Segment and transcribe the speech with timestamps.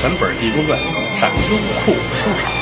[0.00, 0.78] 全本《地宫传》
[1.18, 2.52] 上优酷收藏。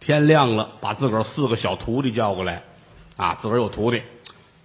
[0.00, 2.62] 天亮了，把自个儿四个小徒弟叫过来，
[3.18, 4.02] 啊，自个儿有徒弟，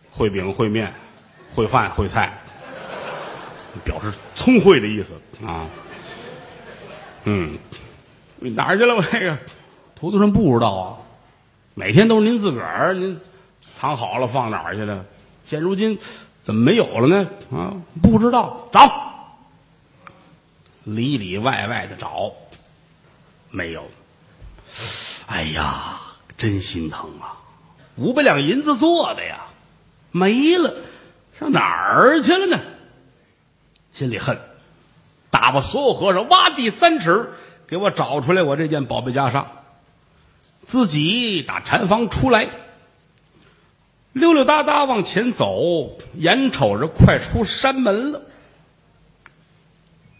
[0.09, 0.93] 会饼、会面、
[1.53, 2.39] 会饭、会菜，
[3.83, 5.15] 表示聪慧的意思
[5.45, 5.67] 啊。
[7.25, 7.59] 嗯，
[8.39, 8.95] 哪儿去了？
[8.95, 9.37] 我这个
[9.97, 10.97] 徒弟说不知道啊，
[11.79, 13.21] 每天都是您自个儿，您
[13.75, 15.05] 藏好了放哪儿去了？
[15.45, 15.99] 现如今
[16.41, 17.29] 怎么没有了呢？
[17.51, 19.37] 啊，不知道，找，
[20.83, 22.31] 里里外外的找，
[23.51, 23.87] 没有。
[25.27, 25.99] 哎呀，
[26.35, 27.37] 真心疼啊！
[27.95, 29.45] 五百两银子做的呀，
[30.09, 30.73] 没了，
[31.39, 32.59] 上哪儿去了呢？
[33.93, 34.39] 心里恨，
[35.29, 37.33] 打发所有和尚挖地三尺，
[37.67, 39.45] 给我找出来我这件宝贝袈裟。
[40.67, 42.49] 自己打禅房出来，
[44.11, 48.23] 溜溜达达往前走，眼瞅着快出山门了。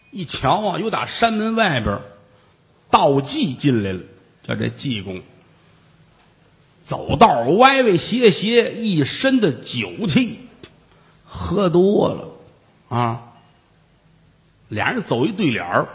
[0.10, 2.00] 一瞧啊，又打山门外边
[2.90, 4.00] 道济进来了。
[4.42, 5.22] 叫这济公，
[6.82, 10.40] 走道歪歪斜斜，一身的酒气，
[11.26, 12.30] 喝多了
[12.88, 13.34] 啊！
[14.70, 15.90] 俩人走一对脸儿，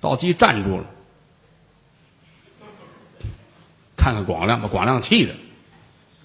[0.00, 0.86] 道济站住了，
[4.00, 5.34] 看看广亮，把广亮气的，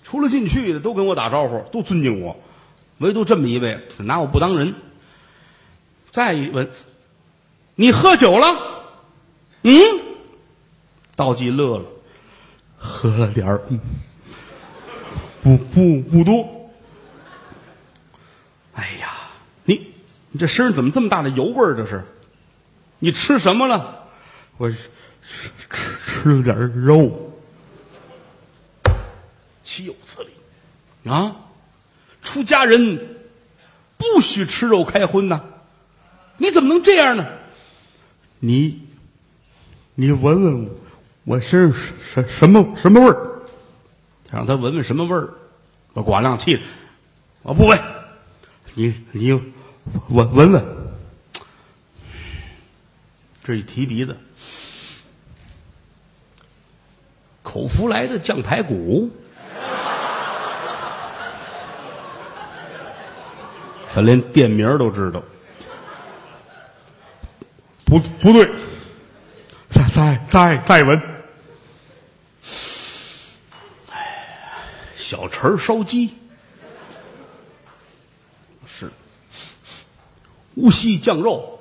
[0.03, 2.39] 出了进去的都跟我打招呼，都尊敬我，
[2.99, 4.73] 唯独这么一位拿我不当人。
[6.09, 6.69] 再一问，
[7.75, 8.85] 你喝酒了？
[9.63, 9.73] 嗯。
[11.17, 11.85] 道济乐了，
[12.77, 13.61] 喝了点儿，
[15.41, 16.69] 不不不多。
[18.73, 19.13] 哎呀，
[19.65, 19.93] 你
[20.31, 21.75] 你这身上怎么这么大的油味儿？
[21.75, 22.05] 这是，
[22.99, 24.07] 你吃什么了？
[24.57, 24.77] 我吃
[25.69, 27.33] 吃吃了点肉，
[29.65, 31.09] 岂有此理！
[31.09, 31.35] 啊，
[32.21, 33.17] 出家人
[33.97, 35.41] 不许吃肉开荤呐！
[36.37, 37.27] 你怎么能这样呢？
[38.39, 38.87] 你
[39.95, 40.71] 你闻闻我。
[41.25, 41.81] 我身上
[42.13, 43.41] 什什么什么味儿？
[44.29, 45.33] 让他闻闻什么味儿？
[45.91, 46.61] 把寡亮气的，
[47.41, 47.79] 我不闻。
[48.75, 49.33] 你你
[50.09, 50.63] 闻闻闻，
[53.43, 54.15] 这一提鼻子，
[57.41, 59.09] 口福来的酱排骨，
[63.95, 65.23] 他连店名都知道。
[67.85, 68.51] 不不对，
[69.69, 71.01] 再再再再闻。
[74.97, 76.13] 小陈烧鸡，
[78.67, 78.91] 是
[80.55, 81.57] 无锡酱肉，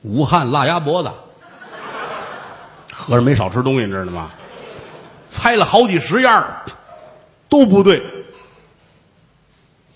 [0.00, 1.12] 武汉辣鸭脖子，
[2.90, 4.30] 合着没少吃东西，你知道吗？
[5.28, 6.62] 猜了好几十样
[7.50, 8.15] 都不对。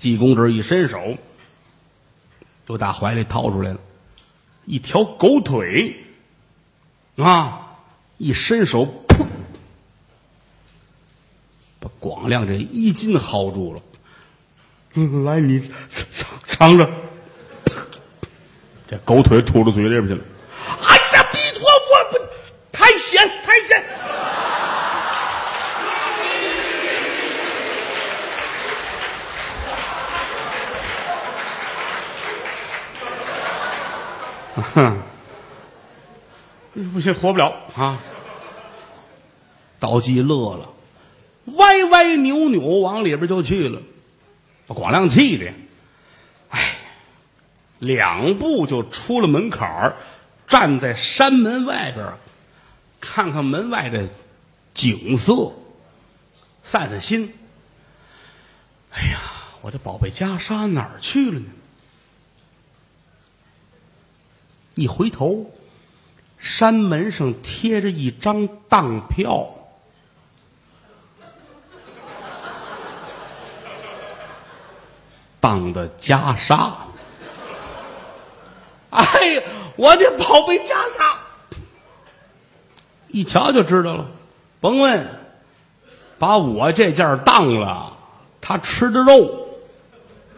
[0.00, 1.18] 济公这一伸手，
[2.66, 3.78] 就打怀里掏出来了，
[4.64, 5.94] 一条狗腿，
[7.16, 7.76] 啊，
[8.16, 9.26] 一伸手，噗。
[11.80, 13.82] 把广亮这衣襟薅住了，
[15.22, 15.60] 来，你
[16.14, 16.90] 尝尝着，
[18.88, 20.24] 这狗腿杵到嘴里边去了。
[20.80, 22.18] 哎呀，逼托我不
[22.72, 23.84] 太咸，太咸。
[34.74, 34.98] 哼，
[37.00, 37.98] 不行，活不了啊！
[39.78, 40.68] 道济乐了。
[41.56, 43.80] 歪歪扭扭往里边就去了，
[44.66, 45.50] 把广亮气的，
[46.50, 46.76] 哎，
[47.78, 49.96] 两步就出了门槛儿，
[50.46, 52.12] 站在山门外边
[53.00, 54.06] 看看门外的
[54.74, 55.54] 景色，
[56.62, 57.32] 散散心。
[58.90, 59.18] 哎呀，
[59.62, 61.46] 我的宝贝袈裟哪儿去了呢？
[64.74, 65.50] 一回头，
[66.40, 69.48] 山门上贴着一张当票。
[75.38, 76.72] 当的袈裟，
[78.90, 79.42] 哎呀，
[79.76, 81.16] 我的宝贝袈裟，
[83.08, 84.06] 一瞧就知道了。
[84.60, 85.06] 甭问，
[86.18, 87.96] 把我这件当了，
[88.42, 89.48] 他吃的肉，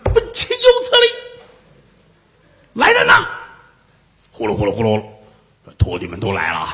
[0.04, 1.06] 不岂有此理！
[2.74, 3.26] 来人呐！
[4.30, 5.02] 呼噜呼噜呼噜，
[5.78, 6.68] 徒弟们都来了，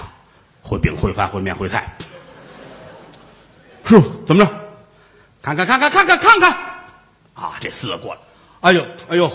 [0.63, 1.97] 会饼会饭会面会菜。
[3.85, 4.53] 师傅怎么着？
[5.41, 6.53] 看看看看看看看看。
[7.35, 8.21] 啊，这四个过来，
[8.61, 9.31] 哎呦，哎呦，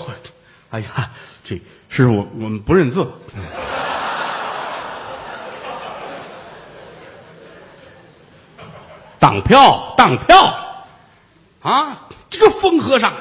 [0.70, 1.10] 哎呀，
[1.44, 3.10] 这师傅我们不认字。
[9.20, 10.86] 当票，当票！
[11.62, 11.98] 啊，
[12.30, 13.14] 这个疯和尚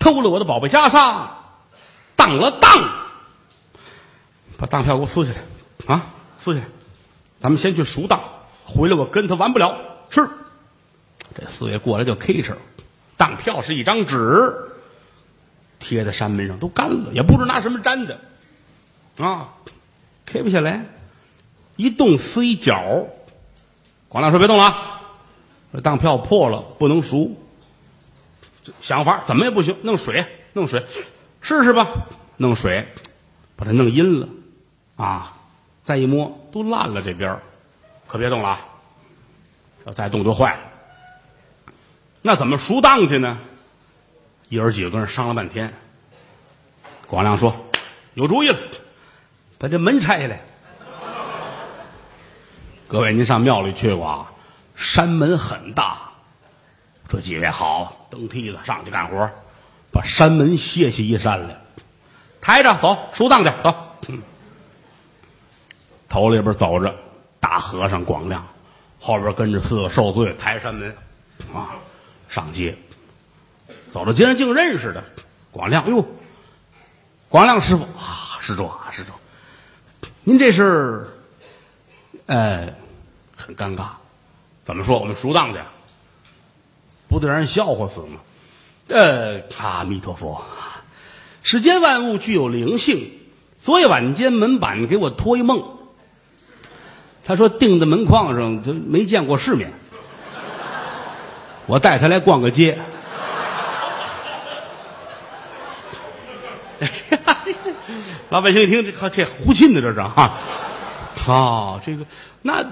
[0.00, 1.28] 偷了我的宝贝袈裟，
[2.16, 3.03] 当了当，
[4.64, 6.14] 把当票给我撕下来啊！
[6.38, 6.66] 撕下来，
[7.38, 8.18] 咱们先去赎当，
[8.64, 9.76] 回来我跟他完不了。
[10.08, 10.26] 是，
[11.36, 12.54] 这四爷过来就 K 哧，
[13.18, 14.70] 当票是一张纸，
[15.78, 18.18] 贴在山门上都干了，也不知拿什么粘的
[19.18, 19.52] 啊
[20.24, 20.86] ，K 不下来，
[21.76, 23.06] 一动撕一角。
[24.08, 25.02] 广亮说：“别动了啊，
[25.74, 27.38] 这当票破了，不能赎。
[28.80, 30.24] 想法怎么也不行，弄水，
[30.54, 30.86] 弄水，
[31.42, 31.86] 试试吧。
[32.38, 32.88] 弄水，
[33.56, 34.28] 把它弄阴了
[34.96, 35.32] 啊！
[35.82, 37.02] 再一摸，都烂了。
[37.02, 37.42] 这边儿
[38.06, 38.60] 可别动了啊，
[39.84, 40.60] 要再动就坏了。
[42.22, 43.38] 那怎么赎当去呢？
[44.48, 45.74] 爷儿几个跟人商量半天。
[47.06, 47.54] 广亮说：
[48.14, 48.58] 有主意了，
[49.58, 50.40] 把这门拆下来。”
[52.88, 54.32] 各位，您上庙里去过啊？
[54.74, 55.98] 山门很大，
[57.08, 59.30] 这几位好，蹬梯子上去干活，
[59.92, 61.60] 把山门卸下一扇来，
[62.40, 63.83] 抬着走赎当去，走。
[66.14, 66.94] 头里边走着
[67.40, 68.46] 大和尚广亮，
[69.00, 70.96] 后边跟着四个受罪抬山门，
[71.52, 71.74] 啊，
[72.28, 72.78] 上街，
[73.90, 75.02] 走到街上竟认识的
[75.50, 76.06] 广亮，哟，
[77.28, 79.10] 广亮师傅啊，施主啊，施主，
[80.22, 81.08] 您这是？
[82.26, 82.72] 呃，
[83.36, 83.86] 很尴尬，
[84.62, 85.00] 怎么说？
[85.00, 85.58] 我们赎当去，
[87.08, 88.20] 不得让人笑话死吗？
[88.86, 90.44] 呃，阿弥陀佛，
[91.42, 93.10] 世间万物具有灵性。
[93.58, 95.73] 昨夜晚间门板给我托一梦，
[97.26, 99.72] 他说钉在门框上，他没见过世面。
[101.66, 102.78] 我带他来逛个街。
[108.28, 110.34] 老百姓一听，这这胡沁的这是哈。
[111.26, 112.04] 哦，这个，
[112.42, 112.62] 那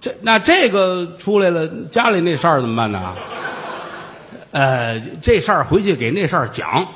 [0.00, 3.14] 这那这个出来了，家里那事儿怎么办呢？
[4.50, 6.86] 呃，这事儿回去给那事儿讲。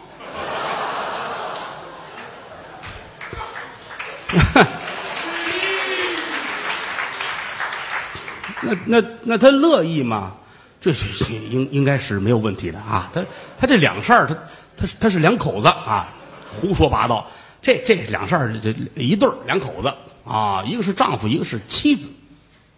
[8.66, 10.34] 那那那他乐意吗？
[10.80, 13.10] 这是应应该是没有问题的啊。
[13.14, 13.24] 他
[13.58, 14.36] 他这两事儿，他
[14.76, 16.12] 他他是两口子啊，
[16.60, 17.26] 胡说八道。
[17.62, 19.92] 这这两事儿，这一对儿两口子。
[20.28, 22.10] 啊，一个是丈夫，一个是妻子，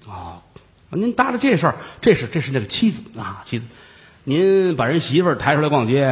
[0.06, 0.42] 啊，
[0.90, 3.64] 您搭着这事儿，这是这是那个妻子啊，妻子，
[4.24, 6.04] 您把人媳妇儿抬出来逛街，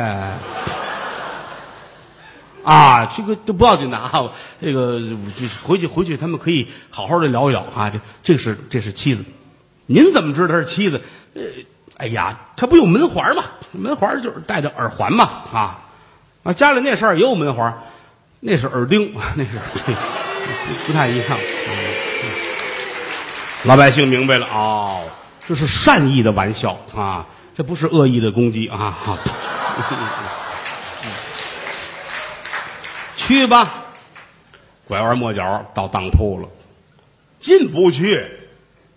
[2.65, 4.33] 啊，这个都不要紧的啊，
[4.63, 4.99] 这个
[5.63, 9.23] 回去回去他们可以好好的聊一聊啊，这这是这是妻子，
[9.87, 11.01] 您怎么知道他是妻子？
[11.35, 11.43] 呃，
[11.97, 13.45] 哎呀，他不有门环吗？
[13.73, 15.79] 门环就是戴着耳环嘛，啊，
[16.43, 17.83] 啊，家里那事儿也有门环，
[18.41, 19.51] 那是耳钉， 那是。
[20.87, 21.39] 不太一样，
[23.65, 25.01] 老百姓明白了哦，
[25.45, 28.97] 这是善意的玩笑啊，这不是恶意的攻击啊！
[33.17, 33.87] 去吧，
[34.87, 36.49] 拐弯抹角到当铺了，
[37.41, 38.25] 进不去，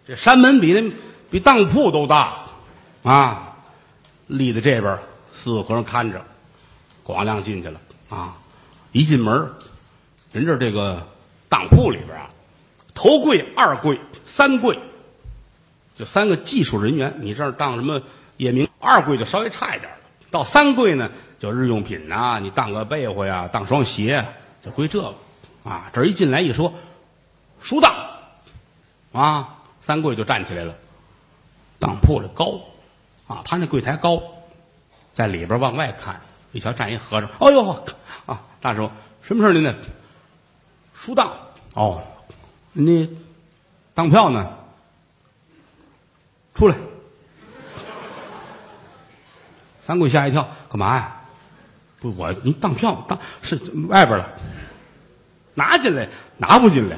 [0.09, 0.91] 这山门比那
[1.29, 2.39] 比当铺都大
[3.03, 3.55] 啊！
[4.25, 4.97] 立在这边，
[5.31, 6.25] 四个和尚看着，
[7.03, 7.79] 广亮进去了
[8.09, 8.35] 啊！
[8.91, 9.51] 一进门，
[10.31, 11.07] 人这这个。
[11.47, 12.29] 当铺里边啊，
[12.93, 14.77] 头柜、二柜、三柜，
[15.97, 17.15] 就三个技术人员。
[17.21, 18.03] 你这儿当什么
[18.37, 18.69] 夜明？
[18.79, 19.91] 二柜就稍微差一点
[20.29, 24.23] 到三柜呢，就日用品呐，你当个被窝呀，当双鞋，
[24.63, 25.15] 就归这个。
[25.63, 26.71] 啊，这一进来一说，
[27.59, 27.95] 书当，
[29.11, 30.75] 啊，三桂就站起来了。
[31.79, 32.59] 当铺的高，
[33.27, 34.21] 啊，他那柜台高，
[35.11, 36.19] 在里边往外看，
[36.51, 37.85] 一瞧站一和尚，哎呦，
[38.25, 39.73] 啊，大师傅，什么事您呢？
[40.93, 41.31] 书当
[41.73, 42.03] 哦，
[42.73, 43.17] 你
[43.93, 44.57] 当票呢？
[46.53, 46.75] 出来！
[49.79, 51.21] 三桂吓一跳，干嘛呀？
[52.01, 53.55] 不，我您当票当是
[53.87, 54.29] 外边的，
[55.53, 56.97] 拿进来拿不进来，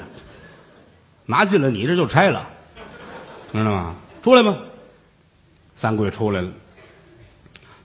[1.27, 2.49] 拿进来你这就拆了，
[3.59, 3.95] 知道吗？
[4.23, 4.57] 出来吧。
[5.75, 6.49] 三桂出来了，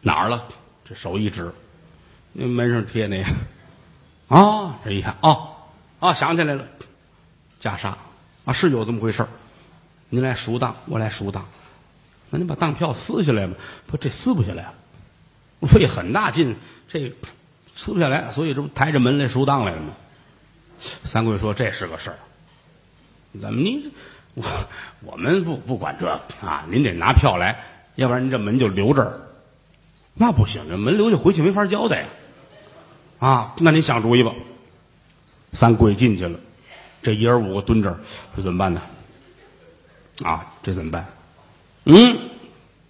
[0.02, 0.44] 哪儿了？
[0.84, 1.52] 这手一指，
[2.32, 5.38] 那门上贴那个啊，这一看啊。
[5.98, 6.66] 啊，想起来了，
[7.60, 7.94] 袈裟
[8.44, 9.26] 啊，是有这么回事
[10.10, 11.46] 您来赎当，我来赎当。
[12.30, 13.54] 那您把当票撕下来吧。
[13.86, 14.72] 不，这撕不下来，
[15.62, 16.56] 费很大劲，
[16.88, 17.12] 这
[17.74, 19.94] 撕不下来，所以这不抬着门来赎当来了吗？
[20.78, 22.18] 三桂说：“这是个事儿，
[23.40, 23.90] 怎么您
[24.36, 24.44] 我
[25.00, 26.64] 我们不不管这个啊？
[26.70, 27.58] 您得拿票来，
[27.94, 29.18] 要不然您这门就留这儿。
[30.12, 32.08] 那不行，这门留下回去没法交代呀。
[33.18, 34.32] 啊，那您想主意吧。”
[35.52, 36.38] 三跪进去了，
[37.02, 37.98] 这爷儿五个蹲这儿，
[38.36, 38.82] 这怎么办呢？
[40.22, 41.06] 啊，这怎么办？
[41.84, 42.18] 嗯，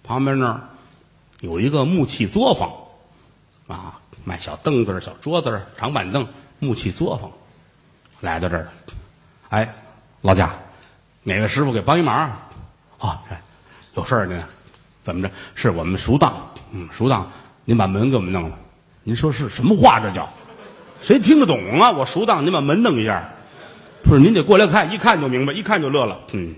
[0.03, 0.61] 旁边那儿
[1.39, 2.73] 有一个木器作坊，
[3.67, 6.27] 啊，卖小凳子、小桌子、长板凳，
[6.59, 7.31] 木器作坊。
[8.19, 8.71] 来到这儿了，
[9.47, 9.73] 哎，
[10.21, 10.53] 老贾，
[11.27, 12.31] 哪位师傅给帮一忙？
[12.99, 13.21] 啊，
[13.95, 14.41] 有事儿呢？
[15.03, 15.29] 怎么着？
[15.55, 16.33] 是我们熟当，
[16.71, 17.29] 嗯，熟当，
[17.65, 18.57] 您把门给我们弄了。
[19.03, 19.99] 您说是什么话？
[19.99, 20.29] 这叫
[21.01, 21.91] 谁听得懂啊？
[21.91, 23.27] 我熟当，您把门弄一下。
[24.03, 26.17] 不是，您得过来看，一看就明白，一看就乐了。
[26.31, 26.55] 嗯，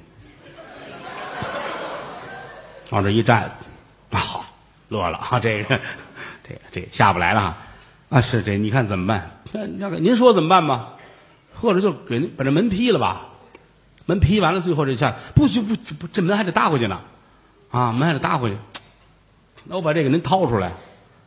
[2.91, 3.51] 往这一站，
[4.11, 4.45] 啊，好，
[4.87, 5.39] 乐了啊！
[5.39, 5.79] 这个，
[6.47, 7.57] 这个，这下不来了。
[8.09, 9.31] 啊，是这，你看怎么办？
[9.51, 10.89] 那那个，您说怎么办吧？
[11.55, 13.28] 或者就给您把这门劈了吧？
[14.09, 16.99] 门劈完了，最后这下不行不不，这门还得搭回去呢，
[17.69, 18.57] 啊，门还得搭回去。
[19.65, 20.73] 那我把这个您掏出来，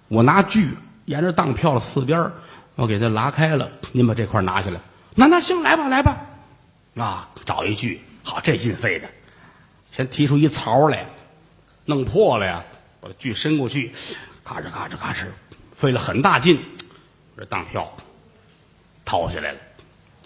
[0.09, 0.69] 我拿锯
[1.05, 2.33] 沿着当票的四边
[2.75, 4.81] 我给它拉开了，您把这块拿下来。
[5.15, 6.23] 那那行，来吧来吧，
[6.97, 9.09] 啊，找一锯，好，这劲费的，
[9.93, 11.07] 先提出一槽来，
[11.85, 12.65] 弄破了呀，
[13.01, 13.93] 把锯伸过去，
[14.43, 15.27] 咔哧咔哧咔哧，
[15.77, 16.59] 费了很大劲，
[17.37, 17.93] 这当票
[19.05, 19.59] 掏下来了，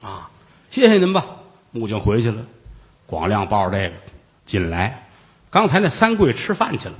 [0.01, 0.31] 啊，
[0.71, 1.27] 谢谢您吧。
[1.76, 2.42] 木匠回去了，
[3.06, 3.95] 广亮抱着这个
[4.45, 5.06] 进来，
[5.50, 6.95] 刚才那三贵吃饭去了，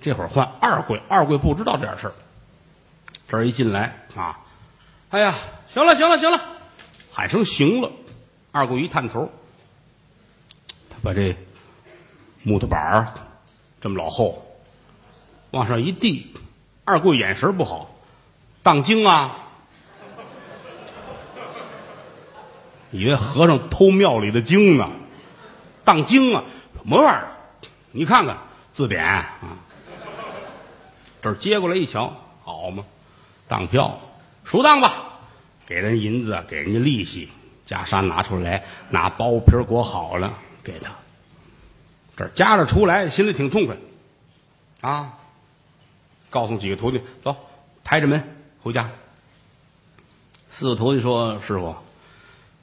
[0.00, 2.12] 这会儿换二贵，二贵不知道这点事儿，
[3.28, 4.38] 这儿一进来啊，
[5.10, 5.34] 哎呀，
[5.68, 6.40] 行了行了行了。
[7.12, 7.90] 喊声行了，
[8.52, 9.28] 二贵一探头，
[10.88, 11.36] 他把这
[12.44, 13.12] 木头板儿
[13.80, 14.46] 这么老厚
[15.50, 16.32] 往上一递，
[16.84, 17.90] 二贵眼神不好，
[18.62, 19.39] 当惊啊，
[22.90, 24.90] 以为和尚偷庙里的经呢，
[25.84, 26.44] 当经啊，
[26.76, 27.32] 什么玩意儿？
[27.92, 28.38] 你看看
[28.72, 29.58] 字典啊，
[31.22, 32.84] 这接过来一瞧，好嘛，
[33.48, 34.00] 当票，
[34.44, 35.06] 赎当吧。
[35.66, 37.28] 给人银子，给人家利息，
[37.64, 40.90] 袈裟拿出来，拿包皮裹好了给他。
[42.16, 43.76] 这夹着出来，心里挺痛快，
[44.80, 45.14] 啊！
[46.28, 47.36] 告诉几个徒弟，走，
[47.84, 48.90] 抬着门回家。
[50.50, 51.76] 四个徒弟说：“师傅，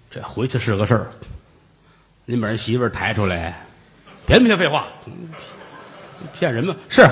[0.10, 1.12] 这回去是个事儿，
[2.26, 3.66] 您把人媳妇儿抬出来，
[4.26, 4.88] 别别废话，
[6.34, 6.76] 骗人吗？
[6.90, 7.08] 是，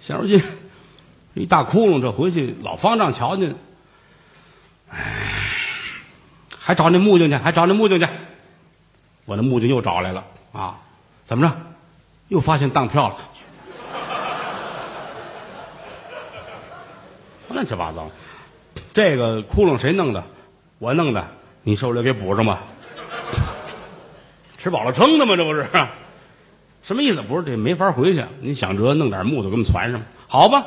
[0.00, 0.42] 现如今
[1.34, 3.54] 一大窟窿，这回去老方丈瞧见。”
[4.90, 4.98] 唉，
[6.58, 8.06] 还找那木匠去，还找那木匠去。
[9.24, 10.78] 我那木匠又找来了啊！
[11.24, 11.56] 怎么着？
[12.28, 13.16] 又发现当票了？
[17.48, 18.10] 乱七八糟。
[18.92, 20.24] 这个窟窿谁弄的？
[20.78, 21.26] 我弄的。
[21.64, 22.62] 你受累给补上吧。
[24.58, 25.34] 吃饱了撑的吗？
[25.36, 25.66] 这不是？
[26.82, 27.22] 什么意思？
[27.22, 28.24] 不是这没法回去。
[28.40, 30.64] 你想辙弄点木头给我们攒上，好吧？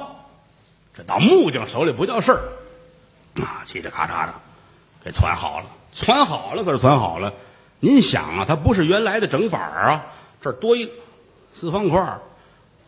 [0.95, 2.41] 这到木匠手里不叫事儿。
[3.41, 4.33] 啊，嘁哩咔嚓的，
[5.03, 7.33] 给攒好了，攒好了可是攒好了。
[7.79, 10.05] 您想啊，它不是原来的整板啊，
[10.41, 10.89] 这多一
[11.53, 12.17] 四方块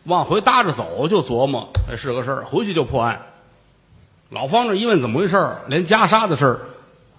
[0.04, 3.22] 往回搭着走就琢磨，哎，是个事儿，回去就破案。
[4.28, 6.60] 老方这一问怎么回事连袈裟的事儿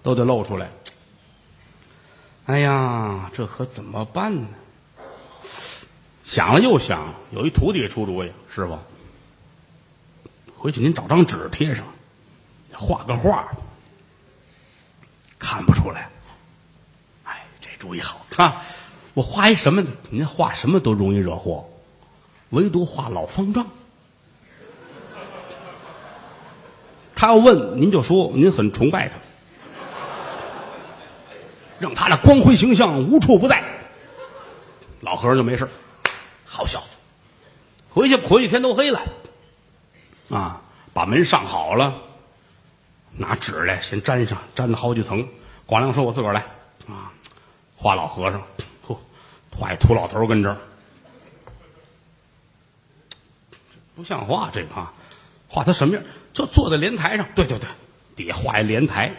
[0.02, 0.68] 都得露出来。
[2.46, 4.48] 哎呀，这可怎么办呢？
[6.24, 8.78] 想了又想，有一徒弟给出主意，师傅，
[10.56, 11.86] 回去您找张纸贴上。
[12.72, 13.52] 画个画，
[15.38, 16.10] 看不出来。
[17.24, 18.64] 哎，这主意好啊！
[19.14, 19.84] 我画一什么？
[20.10, 21.68] 您画什么都容易惹祸，
[22.50, 23.68] 唯独画老方丈。
[27.14, 29.16] 他要问，您就说您很崇拜他，
[31.82, 33.60] 让他的光辉形象无处不在。
[35.00, 35.68] 老和尚就没事
[36.44, 36.96] 好小子，
[37.90, 39.02] 回去回去天都黑了，
[40.30, 40.60] 啊，
[40.94, 41.92] 把门上好了。
[43.16, 45.28] 拿纸来，先粘上，粘了好几层。
[45.66, 46.40] 广亮说：“我自个儿来
[46.88, 47.10] 啊，
[47.76, 48.40] 画老和尚，
[48.86, 48.96] 嚯，
[49.50, 50.56] 画一秃老头跟这儿，
[53.96, 54.92] 不像话这个啊！
[55.48, 56.04] 画他什么样？
[56.32, 57.68] 就坐在莲台上，对对对，
[58.14, 59.12] 底下画一莲台，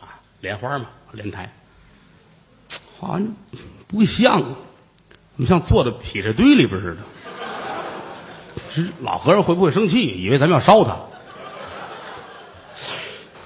[0.00, 1.50] 啊，莲花嘛，莲台。
[3.00, 3.34] 画完
[3.88, 4.42] 不像，
[5.36, 6.98] 你像坐在劈柴堆里边似的。
[8.74, 10.22] 这老和尚会不会生气？
[10.22, 10.98] 以为咱们要烧他？”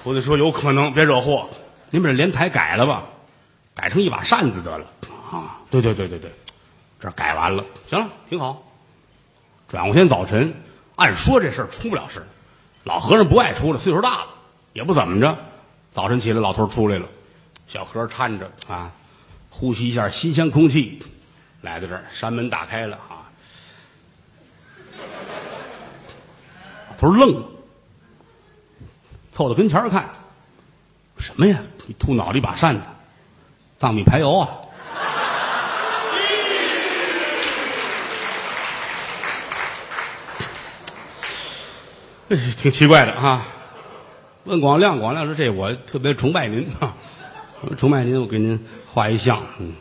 [0.03, 1.49] 徒弟说：“有可能，别惹祸。
[1.89, 3.05] 您把这莲台改了吧，
[3.73, 4.85] 改成一把扇子得了。
[5.31, 6.31] 啊，对对对对对，
[6.99, 8.61] 这改完了，行了，挺好。
[9.69, 10.53] 转过天早晨，
[10.97, 12.27] 按说这事儿出不了事
[12.83, 14.27] 老和尚不爱出来，岁数大了，
[14.73, 15.37] 也不怎么着。
[15.91, 17.07] 早晨起来，老头出来了，
[17.67, 18.91] 小和尚搀着啊，
[19.57, 21.01] 呼吸一下新鲜空气，
[21.61, 23.31] 来到这儿，山门打开了啊！
[26.97, 27.47] 头愣了，
[29.31, 30.09] 凑到跟前看，
[31.17, 31.57] 什么呀？
[31.85, 32.85] 你脑袋一把扇子，
[33.77, 34.49] 藏米排油啊！
[42.27, 43.47] 哎，挺奇怪的啊！
[44.43, 46.67] 问广亮，广亮说：“这我特别崇拜您。”
[47.69, 49.73] 我崇拜您，我给您画一像。”嗯，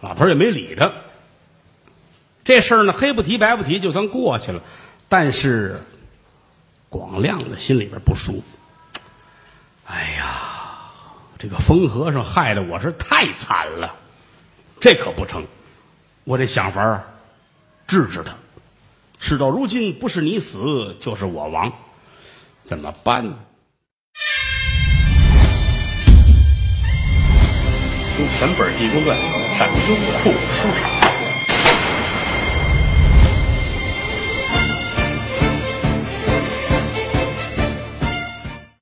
[0.00, 0.92] 老头儿也没理他。
[2.44, 4.62] 这事儿呢，黑不提白不提，就算过去了。
[5.08, 5.80] 但是
[6.88, 8.42] 广亮的心里边不舒服。
[9.86, 10.90] 哎呀，
[11.38, 13.94] 这个疯和尚害得我是太惨了，
[14.80, 15.46] 这可不成，
[16.24, 17.04] 我得想法
[17.86, 18.34] 治治他。
[19.18, 21.72] 事到如今，不是你死就是我亡，
[22.62, 23.38] 怎么办呢？
[28.26, 29.16] 全本《济公传》
[29.56, 30.97] 上优酷书场。